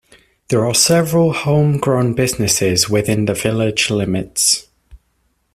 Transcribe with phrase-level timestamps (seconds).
[0.47, 4.67] There are several "home grown" businesses within the village limits.